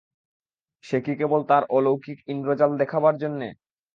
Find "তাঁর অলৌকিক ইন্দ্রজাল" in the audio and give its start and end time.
1.49-2.71